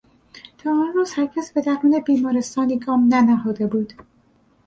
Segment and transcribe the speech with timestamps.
[0.57, 3.93] تا آن روز هرگز به درون بیمارستانی گام ننهاده بود.